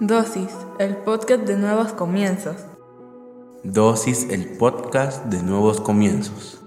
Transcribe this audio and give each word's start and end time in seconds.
Dosis, 0.00 0.50
el 0.78 0.96
podcast 0.96 1.44
de 1.44 1.56
nuevos 1.56 1.92
comienzos. 1.92 2.56
Dosis, 3.62 4.26
el 4.30 4.56
podcast 4.56 5.26
de 5.26 5.42
nuevos 5.42 5.80
comienzos. 5.80 6.60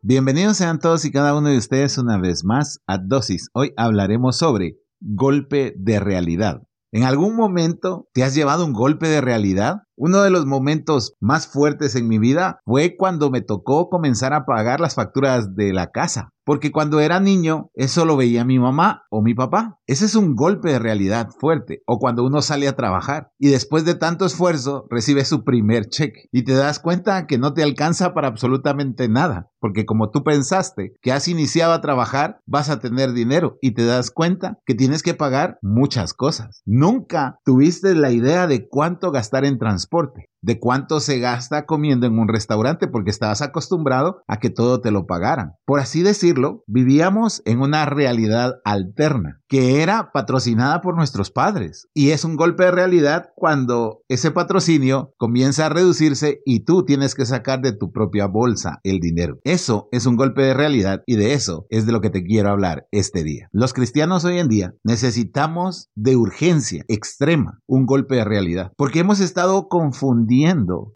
Bienvenidos 0.00 0.56
sean 0.56 0.78
todos 0.78 1.04
y 1.04 1.10
cada 1.10 1.36
uno 1.36 1.48
de 1.48 1.58
ustedes 1.58 1.98
una 1.98 2.16
vez 2.16 2.44
más 2.44 2.78
a 2.86 2.96
Dosis. 2.96 3.48
Hoy 3.52 3.74
hablaremos 3.76 4.38
sobre 4.38 4.78
golpe 5.00 5.74
de 5.76 6.00
realidad. 6.00 6.62
¿En 6.92 7.02
algún 7.04 7.36
momento 7.36 8.08
te 8.14 8.24
has 8.24 8.34
llevado 8.34 8.64
un 8.64 8.72
golpe 8.72 9.08
de 9.08 9.20
realidad? 9.20 9.82
Uno 10.02 10.22
de 10.22 10.30
los 10.30 10.46
momentos 10.46 11.12
más 11.20 11.46
fuertes 11.46 11.94
en 11.94 12.08
mi 12.08 12.18
vida 12.18 12.62
fue 12.64 12.96
cuando 12.96 13.30
me 13.30 13.42
tocó 13.42 13.90
comenzar 13.90 14.32
a 14.32 14.46
pagar 14.46 14.80
las 14.80 14.94
facturas 14.94 15.54
de 15.54 15.74
la 15.74 15.90
casa. 15.90 16.30
Porque 16.42 16.72
cuando 16.72 17.00
era 17.00 17.20
niño, 17.20 17.70
eso 17.74 18.06
lo 18.06 18.16
veía 18.16 18.46
mi 18.46 18.58
mamá 18.58 19.02
o 19.10 19.22
mi 19.22 19.34
papá. 19.34 19.78
Ese 19.86 20.06
es 20.06 20.14
un 20.14 20.34
golpe 20.34 20.70
de 20.70 20.78
realidad 20.78 21.28
fuerte. 21.38 21.82
O 21.86 21.98
cuando 21.98 22.24
uno 22.24 22.40
sale 22.40 22.66
a 22.66 22.74
trabajar 22.74 23.30
y 23.38 23.50
después 23.50 23.84
de 23.84 23.94
tanto 23.94 24.24
esfuerzo 24.24 24.86
recibe 24.88 25.26
su 25.26 25.44
primer 25.44 25.90
cheque 25.90 26.28
y 26.32 26.44
te 26.44 26.54
das 26.54 26.80
cuenta 26.80 27.26
que 27.26 27.38
no 27.38 27.52
te 27.52 27.62
alcanza 27.62 28.14
para 28.14 28.26
absolutamente 28.26 29.06
nada. 29.08 29.50
Porque 29.60 29.84
como 29.84 30.10
tú 30.10 30.24
pensaste 30.24 30.94
que 31.02 31.12
has 31.12 31.28
iniciado 31.28 31.74
a 31.74 31.82
trabajar, 31.82 32.40
vas 32.46 32.70
a 32.70 32.80
tener 32.80 33.12
dinero 33.12 33.58
y 33.60 33.74
te 33.74 33.84
das 33.84 34.10
cuenta 34.10 34.58
que 34.64 34.74
tienes 34.74 35.02
que 35.02 35.14
pagar 35.14 35.58
muchas 35.60 36.14
cosas. 36.14 36.62
Nunca 36.64 37.38
tuviste 37.44 37.94
la 37.94 38.10
idea 38.10 38.46
de 38.46 38.66
cuánto 38.66 39.12
gastar 39.12 39.44
en 39.44 39.58
transporte 39.58 39.89
transporte 39.90 40.29
de 40.42 40.58
cuánto 40.58 41.00
se 41.00 41.18
gasta 41.18 41.66
comiendo 41.66 42.06
en 42.06 42.18
un 42.18 42.28
restaurante 42.28 42.88
porque 42.88 43.10
estabas 43.10 43.42
acostumbrado 43.42 44.22
a 44.26 44.38
que 44.38 44.50
todo 44.50 44.80
te 44.80 44.90
lo 44.90 45.06
pagaran. 45.06 45.52
Por 45.64 45.80
así 45.80 46.02
decirlo, 46.02 46.64
vivíamos 46.66 47.42
en 47.44 47.60
una 47.60 47.84
realidad 47.86 48.54
alterna 48.64 49.40
que 49.48 49.82
era 49.82 50.12
patrocinada 50.12 50.80
por 50.80 50.96
nuestros 50.96 51.30
padres. 51.30 51.88
Y 51.92 52.10
es 52.10 52.24
un 52.24 52.36
golpe 52.36 52.64
de 52.64 52.70
realidad 52.70 53.30
cuando 53.34 54.02
ese 54.08 54.30
patrocinio 54.30 55.12
comienza 55.16 55.66
a 55.66 55.70
reducirse 55.70 56.40
y 56.44 56.64
tú 56.64 56.84
tienes 56.84 57.14
que 57.14 57.26
sacar 57.26 57.60
de 57.60 57.72
tu 57.72 57.90
propia 57.90 58.26
bolsa 58.26 58.78
el 58.84 59.00
dinero. 59.00 59.38
Eso 59.44 59.88
es 59.90 60.06
un 60.06 60.16
golpe 60.16 60.42
de 60.42 60.54
realidad 60.54 61.02
y 61.06 61.16
de 61.16 61.34
eso 61.34 61.66
es 61.68 61.84
de 61.84 61.92
lo 61.92 62.00
que 62.00 62.10
te 62.10 62.22
quiero 62.22 62.50
hablar 62.50 62.86
este 62.92 63.24
día. 63.24 63.48
Los 63.52 63.72
cristianos 63.72 64.24
hoy 64.24 64.38
en 64.38 64.48
día 64.48 64.74
necesitamos 64.84 65.90
de 65.96 66.16
urgencia 66.16 66.84
extrema 66.88 67.60
un 67.66 67.86
golpe 67.86 68.16
de 68.16 68.24
realidad 68.24 68.72
porque 68.76 69.00
hemos 69.00 69.20
estado 69.20 69.68
confundidos 69.68 70.29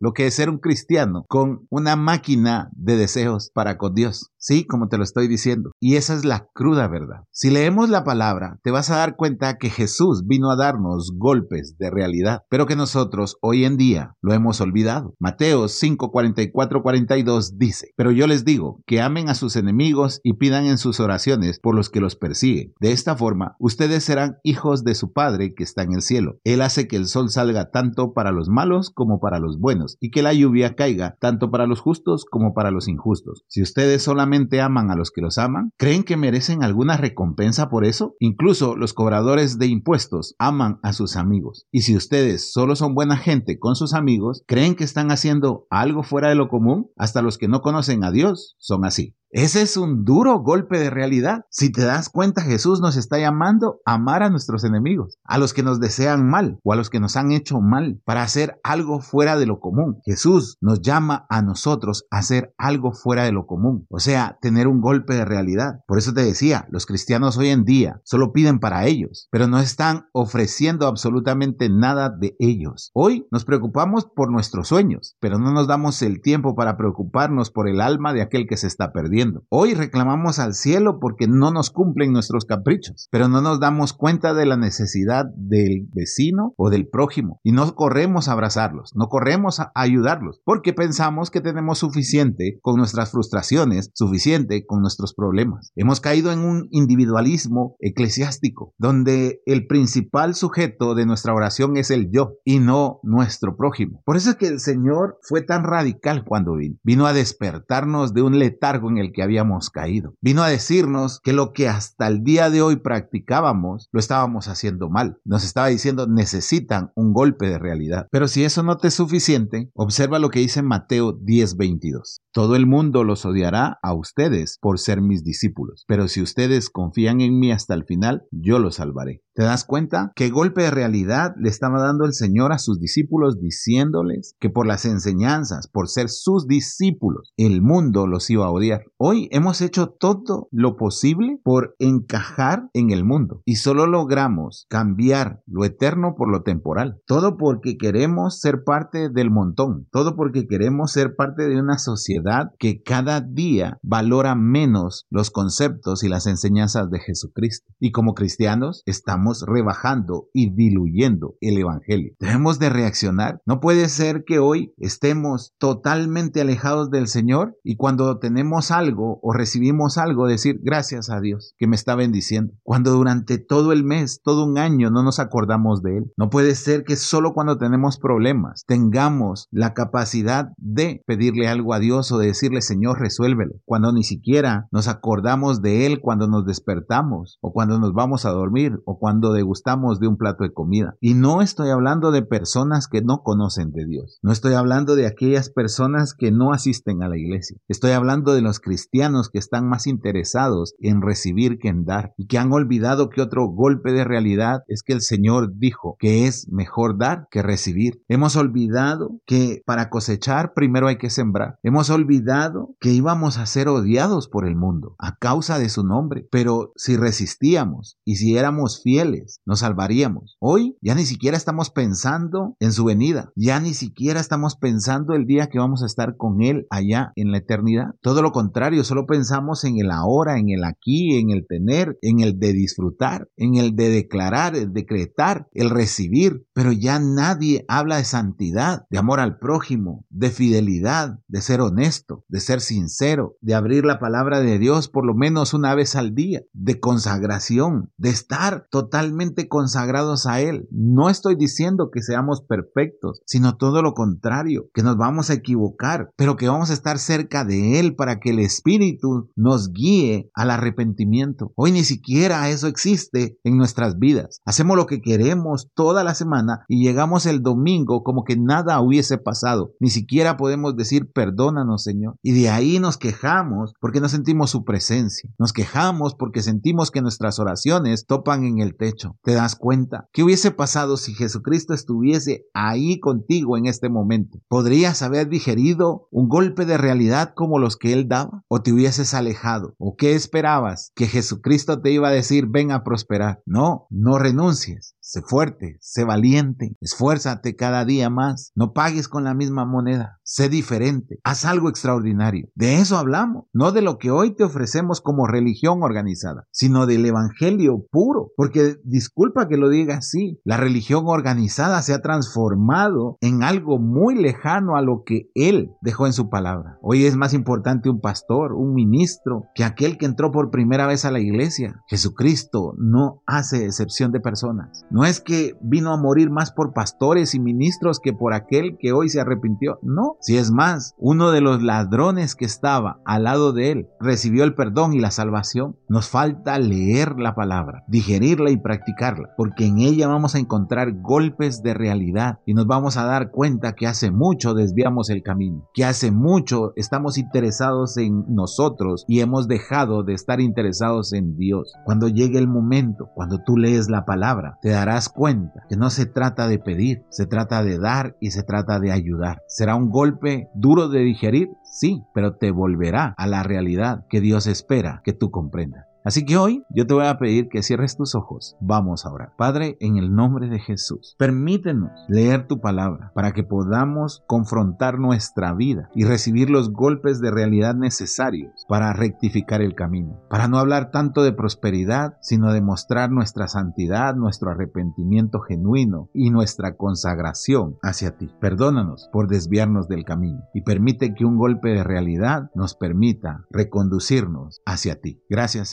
lo 0.01 0.13
que 0.13 0.27
es 0.27 0.35
ser 0.35 0.49
un 0.49 0.59
cristiano 0.59 1.25
con 1.29 1.67
una 1.69 1.97
máquina 1.97 2.71
de 2.73 2.97
deseos 2.97 3.51
para 3.53 3.77
con 3.77 3.95
Dios. 3.95 4.31
Sí, 4.39 4.67
como 4.67 4.89
te 4.89 4.99
lo 4.99 5.05
estoy 5.05 5.27
diciendo. 5.27 5.71
Y 5.81 5.97
esa 5.97 6.15
es 6.15 6.25
la 6.25 6.49
cruda 6.55 6.87
verdad. 6.87 7.25
Si 7.31 7.51
leemos 7.51 7.89
la 7.89 8.05
palabra, 8.05 8.59
te 8.63 8.71
vas 8.71 8.91
a 8.91 8.97
dar 8.97 9.17
cuenta 9.17 9.57
que 9.57 9.71
Jesús 9.71 10.25
vino 10.27 10.51
a 10.51 10.57
darnos 10.57 11.13
golpes 11.17 11.77
de 11.79 11.91
realidad, 11.91 12.43
pero 12.51 12.67
que 12.67 12.77
nosotros 12.77 13.39
hoy 13.41 13.65
en 13.65 13.79
día 13.79 14.13
lo 14.21 14.35
hemos 14.35 14.61
olvidado. 14.61 15.15
Mateo 15.19 15.69
5, 15.69 16.11
44, 16.11 16.83
42 16.83 17.59
dice, 17.59 17.93
pero 17.97 18.11
yo 18.11 18.27
les 18.27 18.45
digo 18.45 18.83
que 18.87 19.01
amen 19.01 19.31
a 19.31 19.35
sus 19.35 19.57
enemigos 19.57 20.21
y 20.23 20.35
pidan 20.35 20.67
en 20.67 20.77
sus 20.77 21.01
oraciones 21.01 21.59
por 21.59 21.75
los 21.75 21.89
que 21.89 22.01
los 22.01 22.15
persiguen. 22.15 22.75
De 22.81 22.93
esta 22.93 23.17
forma, 23.17 23.57
ustedes 23.59 24.05
serán 24.05 24.37
hijos 24.43 24.85
de 24.85 24.95
su 24.95 25.13
Padre 25.13 25.55
que 25.55 25.65
está 25.65 25.83
en 25.83 25.95
el 25.95 26.03
cielo. 26.03 26.39
Él 26.45 26.61
hace 26.61 26.87
que 26.87 26.97
el 26.97 27.07
sol 27.07 27.31
salga 27.31 27.71
tanto 27.71 28.13
para 28.13 28.31
los 28.31 28.48
malos 28.48 28.91
como 28.91 29.21
para 29.25 29.39
los 29.39 29.58
buenos 29.58 29.97
y 30.00 30.11
que 30.11 30.22
la 30.22 30.34
lluvia 30.34 30.75
caiga 30.75 31.17
tanto 31.19 31.50
para 31.50 31.67
los 31.67 31.80
justos 31.80 32.27
como 32.30 32.53
para 32.53 32.70
los 32.70 32.89
injustos. 32.89 33.42
Si 33.48 33.62
ustedes 33.62 34.03
solamente 34.03 34.61
aman 34.61 34.91
a 34.91 34.97
los 34.97 35.11
que 35.11 35.22
los 35.22 35.39
aman? 35.39 35.70
¿Creen 35.78 36.05
que 36.05 36.19
merecen 36.19 36.62
alguna 36.62 36.98
recompensa 36.98 37.70
por 37.70 37.86
eso? 37.86 38.17
Incluso 38.20 38.77
los 38.77 38.92
cobradores 38.92 39.58
de 39.58 39.67
impuestos 39.67 40.34
aman 40.39 40.78
a 40.83 40.92
sus 40.92 41.17
amigos. 41.17 41.67
Y 41.72 41.80
si 41.80 41.97
ustedes 41.97 42.52
solo 42.52 42.77
son 42.77 42.95
buena 42.95 43.17
gente 43.17 43.58
con 43.58 43.77
sus 43.77 43.95
amigos, 43.95 44.45
¿creen 44.47 44.75
que 44.75 44.84
están 44.84 45.11
haciendo 45.11 45.67
algo 45.70 46.02
fuera 46.02 46.28
de 46.28 46.34
lo 46.34 46.48
común? 46.48 46.91
Hasta 46.97 47.22
los 47.22 47.39
que 47.39 47.48
no 47.48 47.62
conocen 47.62 48.05
a 48.05 48.11
Dios 48.11 48.57
son 48.58 48.84
así. 48.84 49.17
Ese 49.36 49.62
es 49.62 49.77
un 49.77 50.05
duro 50.05 50.39
golpe 50.39 50.78
de 50.78 50.90
realidad. 50.90 51.45
Si 51.50 51.72
te 51.72 51.84
das 51.84 52.08
cuenta, 52.08 52.40
Jesús 52.40 52.80
nos 52.80 52.96
está 52.96 53.18
llamando 53.18 53.80
a 53.84 53.95
amar 53.95 54.22
a 54.22 54.30
nuestros 54.30 54.62
enemigos, 54.62 55.18
a 55.24 55.39
los 55.39 55.52
que 55.52 55.64
nos 55.64 55.80
desean 55.80 56.24
mal 56.24 56.61
o 56.62 56.72
a 56.72 56.77
los 56.77 56.89
que 56.89 57.00
nos 57.00 57.17
han 57.17 57.33
hecho 57.33 57.61
mal, 57.61 58.00
para 58.05 58.22
hacer 58.22 58.61
algo 58.62 59.00
fuera 59.00 59.36
de 59.36 59.46
lo 59.46 59.58
común. 59.58 59.98
Jesús 60.05 60.56
nos 60.61 60.83
llama 60.83 61.27
a 61.28 61.42
nosotros 61.42 62.06
a 62.12 62.18
hacer 62.18 62.55
algo 62.58 62.92
fuera 62.92 63.24
de 63.24 63.33
lo 63.33 63.46
común, 63.46 63.89
o 63.90 63.98
sea, 63.98 64.39
tener 64.40 64.68
un 64.68 64.80
golpe 64.80 65.14
de 65.14 65.24
realidad. 65.24 65.80
Por 65.89 65.98
eso 65.98 66.14
te 66.14 66.22
decía, 66.22 66.68
los 66.70 66.86
cristianos 66.86 67.36
hoy 67.36 67.48
en 67.48 67.64
día 67.64 68.01
solo 68.05 68.33
piden 68.33 68.61
para 68.61 68.86
ellos, 68.86 69.27
pero 69.33 69.48
no 69.48 69.58
están 69.58 70.06
ofreciendo 70.12 70.86
absolutamente 70.86 71.68
nada 71.68 72.08
de 72.08 72.36
ellos. 72.39 72.92
Hoy 72.95 73.27
nos 73.33 73.45
preocupamos 73.45 74.06
por 74.06 74.30
nuestros 74.30 74.68
sueños, 74.68 75.16
pero 75.18 75.40
no 75.40 75.51
nos 75.51 75.66
damos 75.66 76.02
el 76.02 76.20
tiempo 76.20 76.55
para 76.55 76.77
preocuparnos 76.77 77.51
por 77.51 77.68
el 77.68 77.80
alma 77.80 78.12
de 78.12 78.22
aquel 78.22 78.46
que 78.46 78.56
se 78.56 78.68
está 78.68 78.92
perdiendo. 78.92 79.23
Hoy 79.48 79.74
reclamamos 79.74 80.39
al 80.39 80.55
cielo 80.55 80.98
porque 81.01 81.27
no 81.27 81.51
nos 81.51 81.70
cumplen 81.70 82.12
nuestros 82.12 82.45
caprichos, 82.45 83.08
pero 83.11 83.29
no 83.29 83.40
nos 83.40 83.61
damos 83.61 83.92
cuenta 83.92 84.35
de 84.35 84.46
la 84.46 84.57
necesidad 84.57 85.27
del 85.36 85.89
vecino 85.95 86.55
o 86.57 86.70
del 86.70 86.89
prójimo 86.89 87.40
y 87.42 87.52
no 87.52 87.74
corremos 87.74 88.29
a 88.29 88.33
abrazarlos, 88.33 88.92
no 88.95 89.08
corremos 89.08 89.61
a 89.61 89.73
ayudarlos, 89.74 90.40
porque 90.45 90.73
pensamos 90.73 91.30
que 91.30 91.40
tenemos 91.40 91.79
suficiente 91.79 92.58
con 92.63 92.77
nuestras 92.77 93.13
frustraciones, 93.13 93.90
suficiente 93.95 94.67
con 94.67 94.80
nuestros 94.80 95.14
problemas. 95.14 95.73
Hemos 95.77 96.01
caído 96.01 96.33
en 96.33 96.40
un 96.40 96.68
individualismo 96.70 97.77
eclesiástico, 97.80 98.74
donde 98.79 99.40
el 99.46 99.67
principal 99.67 100.34
sujeto 100.34 100.95
de 100.95 101.07
nuestra 101.07 101.34
oración 101.34 101.77
es 101.77 101.90
el 101.90 102.11
yo 102.11 102.34
y 102.45 102.58
no 102.58 103.01
nuestro 103.02 103.57
prójimo. 103.57 104.02
Por 104.05 104.17
eso 104.17 104.30
es 104.30 104.36
que 104.36 104.48
el 104.48 104.61
Señor 104.61 105.18
fue 105.23 105.42
tan 105.42 105.64
radical 105.64 106.24
cuando 106.24 106.57
vino. 106.57 106.77
Vino 106.83 107.07
a 107.07 107.13
despertarnos 107.13 108.13
de 108.13 108.23
un 108.23 108.39
letargo 108.39 108.90
en 108.90 108.98
el 108.98 109.13
que 109.14 109.23
habíamos 109.23 109.70
caído. 109.70 110.14
Vino 110.20 110.42
a 110.42 110.48
decirnos 110.48 111.20
que 111.23 111.33
lo 111.33 111.52
que 111.52 111.69
hasta 111.69 112.07
el 112.07 112.23
día 112.23 112.51
de 112.51 112.61
hoy 112.61 112.77
practicábamos 112.77 113.89
lo 113.92 114.01
estábamos 114.01 114.48
haciendo 114.48 114.91
mal. 114.91 115.17
Nos 115.25 115.45
estaba 115.45 115.69
diciendo 115.69 116.07
necesitan 116.07 116.91
un 116.95 117.14
golpe 117.14 117.47
de 117.47 117.58
realidad. 117.58 118.07
Pero 118.11 118.29
si 118.29 118.45
eso 118.45 118.63
no 118.63 118.77
te 118.77 118.89
es 118.89 118.95
suficiente, 118.95 119.70
observa 119.75 120.19
lo 120.19 120.29
que 120.29 120.41
dice 120.41 120.63
Mateo 120.63 121.13
10:22. 121.13 122.20
Todo 122.33 122.57
el 122.57 122.67
mundo 122.67 123.05
los 123.05 123.25
odiará 123.25 123.79
a 123.83 123.95
ustedes 123.95 124.58
por 124.61 124.79
ser 124.79 125.01
mis 125.01 125.23
discípulos, 125.23 125.85
pero 125.86 126.08
si 126.08 126.20
ustedes 126.20 126.69
confían 126.69 127.20
en 127.20 127.39
mí 127.39 127.52
hasta 127.52 127.75
el 127.75 127.85
final, 127.85 128.25
yo 128.32 128.58
los 128.58 128.75
salvaré. 128.76 129.23
¿Te 129.35 129.43
das 129.43 129.64
cuenta? 129.64 130.12
¿Qué 130.14 130.31
golpe 130.31 130.62
de 130.62 130.70
realidad 130.70 131.35
le 131.37 131.49
estaba 131.49 131.81
dando 131.81 132.05
el 132.05 132.12
Señor 132.12 132.52
a 132.52 132.58
sus 132.58 132.81
discípulos 132.81 133.41
diciéndoles 133.41 134.37
que 134.38 134.50
por 134.50 134.67
las 134.67 134.85
enseñanzas, 134.85 135.69
por 135.69 135.88
ser 135.88 136.08
sus 136.08 136.46
discípulos, 136.46 137.32
el 137.37 137.62
mundo 137.62 138.06
los 138.06 138.31
iba 138.31 138.46
a 138.46 138.50
odiar? 138.50 138.82
Hoy 138.97 139.29
hemos 139.32 139.61
hecho 139.61 139.88
todo 139.88 140.47
lo 140.53 140.77
posible 140.77 141.41
por 141.43 141.75
encajar 141.81 142.71
en 142.75 142.91
el 142.91 143.05
mundo 143.05 143.43
y 143.44 143.56
solo 143.56 143.88
logramos 143.88 144.67
cambiar 144.69 145.43
lo 145.47 145.65
eterno 145.65 146.15
por 146.17 146.31
lo 146.31 146.43
temporal. 146.43 147.00
Todo 147.05 147.37
porque 147.37 147.77
queremos 147.77 148.38
ser 148.38 148.62
parte 148.62 149.09
del 149.09 149.32
montón, 149.32 149.88
todo 149.91 150.15
porque 150.15 150.47
queremos 150.47 150.93
ser 150.93 151.17
parte 151.17 151.49
de 151.49 151.61
una 151.61 151.79
sociedad 151.79 152.53
que 152.61 152.82
cada 152.82 153.21
día 153.21 153.79
valora 153.82 154.37
menos 154.37 155.06
los 155.11 155.32
conceptos 155.32 156.05
y 156.05 156.09
las 156.09 156.29
enseñanzas 156.29 156.88
de 156.88 157.00
Jesucristo. 157.00 157.73
Y 157.81 157.91
como 157.91 158.15
cristianos 158.15 158.85
estamos 158.87 159.44
rebajando 159.44 160.29
y 160.32 160.55
diluyendo 160.55 161.35
el 161.41 161.59
Evangelio. 161.59 162.15
Debemos 162.21 162.61
de 162.61 162.71
reaccionar. 162.71 163.41
No 163.44 163.59
puede 163.59 163.88
ser 163.88 164.23
que 164.25 164.38
hoy 164.38 164.73
estemos 164.76 165.53
totalmente 165.59 166.43
alejados 166.43 166.91
del 166.91 167.09
Señor 167.09 167.59
y 167.65 167.75
cuando 167.75 168.21
tenemos 168.21 168.71
algo 168.71 168.83
o 168.96 169.32
recibimos 169.32 169.99
algo 169.99 170.26
decir 170.26 170.61
gracias 170.62 171.11
a 171.11 171.20
Dios 171.20 171.55
que 171.58 171.67
me 171.67 171.76
está 171.76 171.94
bendiciendo. 171.94 172.52
Cuando 172.62 172.93
durante 172.93 173.38
todo 173.38 173.72
el 173.72 173.84
mes, 173.84 174.20
todo 174.22 174.44
un 174.44 174.58
año 174.58 174.90
no 174.90 175.02
nos 175.02 175.19
acordamos 175.19 175.82
de 175.82 175.98
Él. 175.98 176.12
No 176.16 176.31
puede 176.31 176.54
ser 176.54 176.84
que 176.84 176.96
solo 176.96 177.32
cuando 177.32 177.58
tenemos 177.58 177.98
problemas 177.98 178.64
tengamos 178.66 179.48
la 179.50 179.75
capacidad 179.75 180.48
de 180.56 181.02
pedirle 181.06 181.48
algo 181.48 181.75
a 181.75 181.78
Dios 181.78 182.12
o 182.12 182.19
de 182.19 182.28
decirle 182.28 182.60
Señor 182.60 183.00
resuélvelo. 183.00 183.54
Cuando 183.64 183.92
ni 183.92 184.04
siquiera 184.04 184.69
nos 184.70 184.88
acordamos 184.88 185.62
de 185.62 185.87
Él 185.87 186.00
cuando 186.00 186.28
nos 186.28 186.44
despertamos 186.44 187.38
o 187.40 187.52
cuando 187.52 187.78
nos 187.78 187.92
vamos 187.92 188.25
a 188.26 188.30
dormir 188.30 188.80
o 188.84 188.98
cuando 188.98 189.32
degustamos 189.32 190.00
de 190.00 190.08
un 190.08 190.16
plato 190.16 190.44
de 190.44 190.52
comida. 190.52 190.96
Y 191.00 191.14
no 191.14 191.42
estoy 191.42 191.70
hablando 191.70 192.10
de 192.10 192.22
personas 192.22 192.88
que 192.88 193.02
no 193.02 193.22
conocen 193.22 193.72
de 193.72 193.87
Dios. 193.87 194.19
No 194.22 194.32
estoy 194.32 194.54
hablando 194.54 194.96
de 194.96 195.06
aquellas 195.06 195.50
personas 195.50 196.14
que 196.14 196.30
no 196.30 196.52
asisten 196.52 197.02
a 197.02 197.08
la 197.08 197.16
iglesia. 197.16 197.58
Estoy 197.69 197.92
hablando 197.92 198.34
de 198.34 198.42
los 198.42 198.60
cristianos 198.60 198.74
cristianos 198.75 199.31
que 199.31 199.38
están 199.38 199.69
más 199.69 199.87
interesados 199.87 200.75
en 200.81 201.00
recibir 201.00 201.59
que 201.59 201.69
en 201.69 201.85
dar 201.85 202.12
y 202.19 202.26
que 202.26 202.38
han 202.38 202.53
olvidado 202.53 203.09
que 203.09 203.21
otro 203.23 203.47
golpe 203.47 203.93
de 203.93 204.03
realidad 204.03 204.62
es 204.67 204.82
que 204.82 204.93
el 204.93 205.00
Señor 205.00 205.53
dijo 205.56 205.94
que 206.00 206.26
es 206.26 206.49
mejor 206.50 206.99
dar 206.99 207.29
que 207.31 207.41
recibir. 207.41 208.03
Hemos 208.09 208.35
olvidado 208.35 209.21
que 209.26 209.62
para 209.65 209.91
cosechar 209.91 210.55
primero 210.55 210.88
hay 210.88 210.99
que 210.99 211.09
sembrar. 211.09 211.61
Hemos 211.62 211.88
olvidado 211.88 212.75
que 212.81 212.91
íbamos 212.91 213.38
a 213.38 213.47
ser 213.47 213.69
odiados 213.69 214.26
por 214.26 214.44
el 214.44 214.56
mundo 214.56 214.97
a 214.99 215.19
causa 215.19 215.61
de 215.61 215.69
su 215.69 215.85
nombre, 215.85 216.26
pero 216.32 216.73
si 216.75 216.97
resistíamos 216.97 217.97
y 218.05 218.17
si 218.17 218.37
éramos 218.37 218.82
fieles, 218.82 219.41
nos 219.47 219.61
salvaríamos. 219.61 220.37
Hoy 220.41 220.76
ya 220.81 220.97
ni 220.97 221.05
siquiera 221.05 221.37
estamos 221.37 221.71
pensando 221.71 222.56
en 222.59 222.73
su 222.73 222.85
venida, 222.85 223.31
ya 223.37 223.61
ni 223.61 223.73
siquiera 223.73 224.19
estamos 224.19 224.56
pensando 224.56 225.15
el 225.15 225.26
día 225.26 225.47
que 225.47 225.61
vamos 225.61 225.85
a 225.85 225.87
estar 225.87 226.17
con 226.17 226.43
Él 226.43 226.67
allá 226.71 227.12
en 227.15 227.31
la 227.31 227.38
eternidad. 227.38 227.94
Todo 228.00 228.21
lo 228.21 228.32
contrario, 228.32 228.63
solo 228.84 229.06
pensamos 229.06 229.64
en 229.64 229.78
el 229.78 229.90
ahora, 229.90 230.38
en 230.38 230.49
el 230.49 230.64
aquí, 230.64 231.19
en 231.19 231.31
el 231.31 231.46
tener, 231.46 231.99
en 232.02 232.20
el 232.20 232.38
de 232.38 232.52
disfrutar, 232.52 233.28
en 233.37 233.56
el 233.56 233.76
de 233.76 233.90
declarar, 233.90 234.56
el 234.56 234.72
decretar, 234.72 235.49
el 235.52 235.70
recibir, 235.70 236.46
pero 236.55 236.72
ya 236.72 236.99
nadie 236.99 237.64
habla 237.69 237.99
de 237.99 238.05
santidad, 238.05 238.87
de 238.90 238.99
amor 238.99 239.20
al 239.20 239.38
prójimo, 239.38 240.05
de 240.08 240.31
fidelidad, 240.31 241.19
de 241.28 241.43
ser 241.43 241.61
honesto, 241.61 242.25
de 242.28 242.40
ser 242.40 242.61
sincero, 242.61 243.37
de 243.40 243.55
abrir 243.55 243.84
la 243.84 243.99
palabra 243.99 244.40
de 244.40 244.58
Dios 244.58 244.88
por 244.88 245.05
lo 245.05 245.14
menos 245.14 245.52
una 245.52 245.75
vez 245.75 245.94
al 245.96 246.14
día, 246.14 246.40
de 246.52 246.81
consagración, 246.81 247.93
de 247.99 248.11
estar 248.11 248.66
totalmente 248.70 249.49
consagrados 249.49 250.26
a 250.26 250.40
Él. 250.40 250.69
No 250.70 251.11
estoy 251.11 251.37
diciendo 251.37 251.90
que 251.93 252.02
seamos 252.02 252.43
perfectos, 252.43 253.20
sino 253.26 253.56
todo 253.56 253.82
lo 253.82 253.93
contrario, 253.94 254.70
que 254.72 254.82
nos 254.82 254.96
vamos 254.96 255.31
a 255.31 255.34
equivocar, 255.34 256.11
pero 256.16 256.37
que 256.37 256.49
vamos 256.49 256.70
a 256.70 256.75
estar 256.75 256.99
cerca 256.99 257.44
de 257.44 257.78
Él 257.78 257.94
para 257.94 258.20
que 258.20 258.31
el 258.31 258.38
Espíritu 258.54 259.30
nos 259.36 259.72
guíe 259.72 260.30
al 260.34 260.50
arrepentimiento. 260.50 261.52
Hoy 261.56 261.72
ni 261.72 261.84
siquiera 261.84 262.48
eso 262.50 262.68
existe 262.68 263.38
en 263.44 263.56
nuestras 263.56 263.98
vidas. 263.98 264.40
Hacemos 264.44 264.76
lo 264.76 264.86
que 264.86 265.00
queremos 265.00 265.70
toda 265.74 266.04
la 266.04 266.14
semana 266.14 266.64
y 266.68 266.84
llegamos 266.84 267.26
el 267.26 267.42
domingo 267.42 268.02
como 268.02 268.24
que 268.24 268.36
nada 268.36 268.80
hubiese 268.80 269.18
pasado. 269.18 269.72
Ni 269.80 269.90
siquiera 269.90 270.36
podemos 270.36 270.76
decir 270.76 271.10
perdónanos 271.12 271.82
Señor. 271.82 272.16
Y 272.22 272.32
de 272.32 272.48
ahí 272.48 272.78
nos 272.78 272.96
quejamos 272.96 273.74
porque 273.80 274.00
no 274.00 274.08
sentimos 274.08 274.50
su 274.50 274.64
presencia. 274.64 275.30
Nos 275.38 275.52
quejamos 275.52 276.14
porque 276.14 276.42
sentimos 276.42 276.90
que 276.90 277.02
nuestras 277.02 277.38
oraciones 277.38 278.06
topan 278.06 278.44
en 278.44 278.60
el 278.60 278.76
techo. 278.76 279.16
¿Te 279.22 279.34
das 279.34 279.56
cuenta? 279.56 280.08
¿Qué 280.12 280.22
hubiese 280.22 280.50
pasado 280.50 280.96
si 280.96 281.14
Jesucristo 281.14 281.74
estuviese 281.74 282.46
ahí 282.54 283.00
contigo 283.00 283.56
en 283.56 283.66
este 283.66 283.88
momento? 283.88 284.38
¿Podrías 284.48 285.02
haber 285.02 285.28
digerido 285.28 286.08
un 286.10 286.28
golpe 286.28 286.64
de 286.64 286.78
realidad 286.78 287.32
como 287.34 287.58
los 287.58 287.76
que 287.76 287.92
Él 287.92 288.08
daba? 288.08 288.44
¿O 288.49 288.62
te 288.62 288.73
hubieses 288.73 289.14
alejado? 289.14 289.75
¿O 289.79 289.96
qué 289.96 290.14
esperabas? 290.14 290.93
¿Que 290.94 291.06
Jesucristo 291.06 291.81
te 291.81 291.91
iba 291.91 292.08
a 292.08 292.12
decir 292.12 292.46
ven 292.49 292.73
a 292.73 292.85
prosperar? 292.85 293.43
No, 293.46 293.87
no 293.91 294.19
renuncies. 294.19 294.94
Sé 295.06 295.20
fuerte, 295.20 295.76
sé 295.82 296.02
valiente, 296.02 296.78
esfuérzate 296.80 297.56
cada 297.56 297.84
día 297.84 298.08
más. 298.08 298.52
No 298.54 298.72
pagues 298.72 299.06
con 299.06 299.24
la 299.24 299.34
misma 299.34 299.66
moneda. 299.66 300.18
Sé 300.22 300.48
diferente. 300.48 301.18
Haz 301.24 301.44
algo 301.44 301.68
extraordinario. 301.68 302.48
De 302.54 302.76
eso 302.76 302.96
hablamos, 302.96 303.44
no 303.52 303.70
de 303.70 303.82
lo 303.82 303.98
que 303.98 304.10
hoy 304.10 304.34
te 304.34 304.44
ofrecemos 304.44 305.02
como 305.02 305.26
religión 305.26 305.82
organizada, 305.82 306.46
sino 306.52 306.86
del 306.86 307.04
evangelio 307.04 307.84
puro. 307.90 308.32
Porque 308.34 308.76
disculpa 308.82 309.46
que 309.46 309.58
lo 309.58 309.68
diga 309.68 309.98
así, 309.98 310.40
la 310.42 310.56
religión 310.56 311.04
organizada 311.06 311.82
se 311.82 311.92
ha 311.92 312.00
transformado 312.00 313.18
en 313.20 313.42
algo 313.42 313.78
muy 313.78 314.14
lejano 314.14 314.74
a 314.74 314.80
lo 314.80 315.02
que 315.04 315.28
Él 315.34 315.72
dejó 315.82 316.06
en 316.06 316.14
su 316.14 316.30
palabra. 316.30 316.78
Hoy 316.80 317.04
es 317.04 317.14
más 317.14 317.34
importante 317.34 317.90
un 317.90 318.00
pastor, 318.00 318.54
un 318.54 318.72
ministro, 318.72 319.44
que 319.54 319.64
aquel 319.64 319.98
que 319.98 320.06
entró 320.06 320.32
por 320.32 320.50
primera 320.50 320.86
vez 320.86 321.04
a 321.04 321.10
la 321.10 321.20
iglesia. 321.20 321.82
Jesucristo 321.88 322.72
no 322.78 323.22
hace 323.26 323.66
excepción 323.66 324.10
de 324.10 324.20
personas. 324.20 324.86
No 324.94 325.05
es 325.05 325.20
que 325.20 325.56
vino 325.61 325.93
a 325.93 325.96
morir 325.96 326.31
más 326.31 326.52
por 326.52 326.73
pastores 326.73 327.35
y 327.35 327.41
ministros 327.41 327.99
que 327.99 328.12
por 328.12 328.32
aquel 328.32 328.79
que 328.79 328.93
hoy 328.93 329.08
se 329.08 329.20
arrepintió. 329.20 329.81
No, 329.82 330.19
si 330.20 330.37
es 330.37 330.52
más, 330.52 330.94
uno 330.99 331.32
de 331.32 331.41
los 331.41 331.64
ladrones 331.64 332.37
que 332.37 332.44
estaba 332.44 333.00
al 333.05 333.25
lado 333.25 333.52
de 333.52 333.73
él 333.73 333.88
recibió 333.99 334.44
el 334.44 334.55
perdón 334.55 334.93
y 334.93 335.00
la 335.00 335.11
salvación. 335.11 335.75
Nos 335.88 336.08
falta 336.11 336.61
leer 336.61 337.19
la 337.19 337.35
palabra, 337.35 337.82
digerirla 337.88 338.50
y 338.50 338.56
practicarla, 338.56 339.31
porque 339.37 339.67
en 339.67 339.79
ella 339.79 340.06
vamos 340.06 340.37
a 340.37 340.38
encontrar 340.38 340.93
golpes 341.00 341.64
de 341.64 341.75
realidad 341.75 342.38
y 342.47 342.55
nos 342.55 342.69
vamos 342.69 342.97
a 342.97 343.05
dar 343.05 343.32
cuenta 343.32 343.75
que 343.75 343.88
hace 343.88 344.12
mucho 344.12 344.55
desviamos 344.55 345.11
el 345.11 345.25
camino, 345.25 345.69
que 345.75 345.85
hace 345.85 346.12
mucho 346.12 346.73
estamos 346.76 347.19
interesados 347.19 347.97
en 347.97 348.32
nosotros 348.32 349.05
y 349.08 349.23
hemos 349.23 349.49
dejado 349.49 350.05
de 350.05 350.14
estar 350.14 350.40
interesados 350.40 351.12
en 351.14 351.37
Dios. 351.37 351.73
Cuando 351.85 352.06
llegue 352.06 352.38
el 352.38 352.47
momento, 352.47 353.11
cuando 353.17 353.43
tú 353.44 353.56
lees 353.56 353.90
la 353.90 354.05
palabra, 354.05 354.61
te 354.62 354.69
darás 354.69 354.83
cuenta 355.08 355.64
que 355.69 355.76
no 355.76 355.90
se 355.90 356.06
trata 356.06 356.46
de 356.46 356.58
pedir, 356.58 357.04
se 357.10 357.26
trata 357.26 357.62
de 357.62 357.78
dar 357.78 358.16
y 358.20 358.31
se 358.31 358.42
trata 358.42 358.81
de 358.81 358.92
ayudar. 358.92 359.42
¿Será 359.46 359.76
un 359.76 359.90
golpe 359.90 360.48
duro 360.54 360.88
de 360.88 361.00
digerir? 361.00 361.50
Sí, 361.62 362.02
pero 362.14 362.36
te 362.36 362.50
volverá 362.50 363.14
a 363.16 363.26
la 363.26 363.42
realidad 363.42 364.04
que 364.08 364.20
Dios 364.20 364.46
espera 364.46 365.00
que 365.04 365.12
tú 365.12 365.31
comprendas. 365.31 365.94
Así 366.04 366.26
que 366.26 366.36
hoy 366.36 366.62
yo 366.68 366.86
te 366.86 366.92
voy 366.92 367.06
a 367.06 367.16
pedir 367.16 367.48
que 367.48 367.62
cierres 367.62 367.96
tus 367.96 368.14
ojos. 368.14 368.56
Vamos 368.60 369.06
a 369.06 369.10
orar. 369.10 369.32
Padre, 369.38 369.78
en 369.80 369.96
el 369.96 370.14
nombre 370.14 370.48
de 370.48 370.58
Jesús, 370.58 371.16
permítenos 371.18 371.92
leer 372.08 372.46
tu 372.46 372.60
palabra 372.60 373.10
para 373.14 373.32
que 373.32 373.42
podamos 373.42 374.22
confrontar 374.26 374.98
nuestra 374.98 375.54
vida 375.54 375.88
y 375.94 376.04
recibir 376.04 376.50
los 376.50 376.72
golpes 376.72 377.22
de 377.22 377.30
realidad 377.30 377.74
necesarios 377.74 378.66
para 378.68 378.92
rectificar 378.92 379.62
el 379.62 379.74
camino. 379.74 380.20
Para 380.28 380.46
no 380.46 380.58
hablar 380.58 380.90
tanto 380.90 381.22
de 381.22 381.32
prosperidad, 381.32 382.18
sino 382.20 382.52
de 382.52 382.60
mostrar 382.60 383.10
nuestra 383.10 383.48
santidad, 383.48 384.14
nuestro 384.14 384.50
arrepentimiento 384.50 385.40
genuino 385.40 386.10
y 386.12 386.28
nuestra 386.28 386.76
consagración 386.76 387.78
hacia 387.82 388.18
ti. 388.18 388.30
Perdónanos 388.42 389.08
por 389.10 389.28
desviarnos 389.28 389.88
del 389.88 390.04
camino 390.04 390.42
y 390.52 390.60
permite 390.60 391.14
que 391.14 391.24
un 391.24 391.38
golpe 391.38 391.70
de 391.70 391.82
realidad 391.82 392.50
nos 392.54 392.74
permita 392.74 393.46
reconducirnos 393.50 394.60
hacia 394.66 395.00
ti. 395.00 395.22
Gracias 395.30 395.72